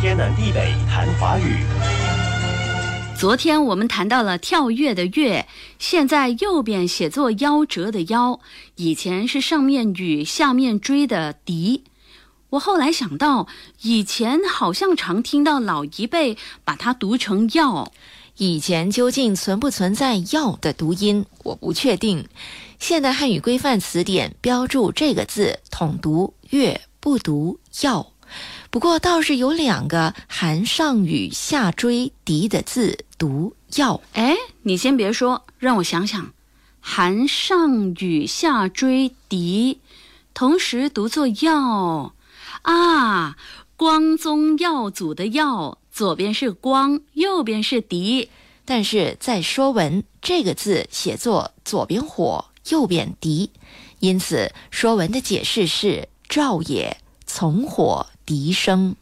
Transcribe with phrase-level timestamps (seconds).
[0.00, 1.56] 天南地北谈华语。
[3.18, 5.48] 昨天我们谈到了跳跃的跃，
[5.80, 8.38] 现在右边写作夭折的夭，
[8.76, 11.82] 以前是上面雨下面追的笛。
[12.50, 13.48] 我后来想到，
[13.82, 17.90] 以前好像常听到老一辈把它读成药。
[18.36, 22.24] 以前究竟存不存在“药”的读音，我不确定。
[22.78, 28.12] 现代汉语规范词典标注这个字统读“月”，不读“药”。
[28.70, 34.00] 不过倒是有两个含上雨下追敌的字读“药”。
[34.14, 36.32] 哎，你先别说，让我想想。
[36.80, 39.80] 含上雨下追敌，
[40.32, 42.14] 同时读作“药”
[42.62, 43.36] 啊，
[43.76, 45.78] 光宗耀祖的“耀”。
[45.90, 48.30] 左边是光，右边是敌，
[48.64, 53.50] 但是在《说文》这个字写作左边火，右边敌，
[53.98, 54.36] 因此
[54.70, 58.94] 《说文》的解释是“照也，从火敌生”，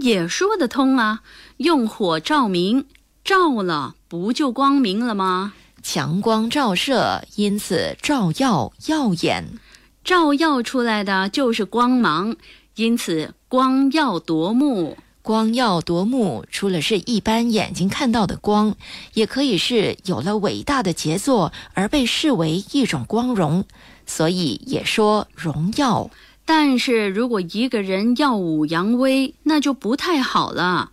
[0.00, 1.20] 也说得通啊。
[1.58, 2.86] 用火照明，
[3.22, 5.52] 照了不就光明了吗？
[5.82, 9.58] 强光照射，因此照耀耀眼，
[10.02, 12.34] 照耀出来的就是光芒，
[12.76, 14.96] 因此光耀夺目。
[15.20, 18.74] 光耀夺目，除了是一般眼睛看到的光，
[19.12, 23.66] 也可以是有了伟大的杰作而被视为一种光荣，
[24.06, 26.10] 所以也说荣耀。
[26.52, 30.90] 但是如果一个人耀武扬威，那就不太好了。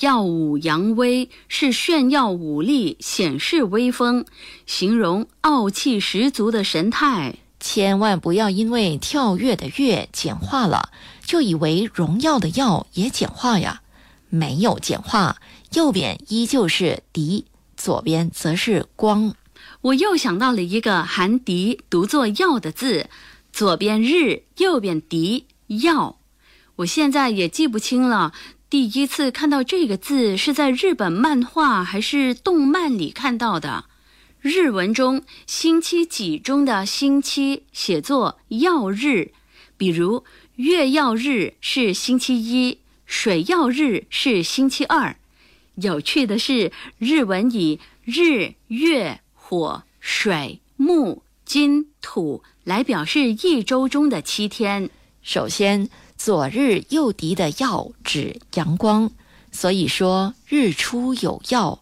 [0.00, 4.24] 耀武扬威是炫耀武力、显示威风，
[4.66, 7.36] 形容傲气十足的神态。
[7.60, 10.88] 千万不要因为跳跃的跃简化了。
[11.24, 13.82] 就以为荣耀的耀也简化呀？
[14.28, 15.36] 没有简化，
[15.74, 17.44] 右边依旧是敌，
[17.76, 19.32] 左边则是光。
[19.82, 23.08] 我又想到了一个含敌读作耀的字，
[23.56, 26.18] 左边日，右边敌耀。
[26.76, 28.34] 我现在也记不清了，
[28.68, 33.86] 第一次看到这个字是在日本漫画还是动漫里看到的。
[34.42, 39.32] 日文中星期几中的星期写作曜日，
[39.78, 40.24] 比如。
[40.56, 45.16] 月曜日是星期一，水曜日是星期二。
[45.76, 54.90] 有趣的是，日文以日、月、火、水、木、金、土来表示一周中的七天。
[55.22, 59.10] 首先，左日右敌的曜指阳光，
[59.52, 61.78] 所以说日出有曜，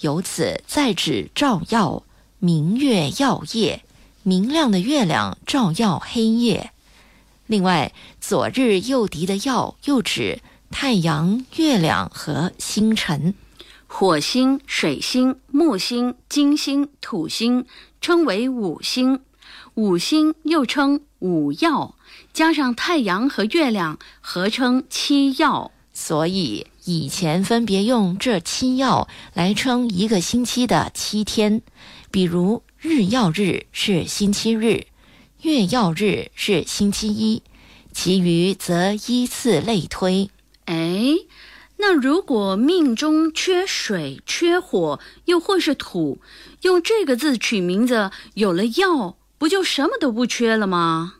[0.00, 2.02] 由此再指照耀，
[2.40, 3.84] 明月耀夜，
[4.24, 6.72] 明亮的月亮照耀黑夜。
[7.46, 10.40] 另外，左日右敌的曜又指
[10.72, 13.34] 太阳、月亮和星辰，
[13.86, 17.64] 火星、水星、木星、金星、土星
[18.00, 19.20] 称为五星，
[19.74, 21.94] 五星又称五曜，
[22.32, 25.70] 加上太阳和月亮合称七曜。
[25.92, 31.62] 所以以前分别用这七曜来称一个星期的七天，
[32.10, 34.86] 比如日曜日是星期日。
[35.40, 37.42] 月曜日是星期一，
[37.92, 40.28] 其余则依次类推。
[40.64, 41.14] 哎，
[41.78, 46.20] 那如果命中缺水、缺火，又或是土，
[46.62, 51.14] 用这个字取名字，有了药，不就什么都不缺了吗？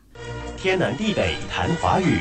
[0.56, 2.20] 天南地北谈华语。